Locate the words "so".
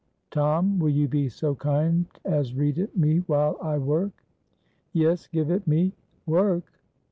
1.29-1.53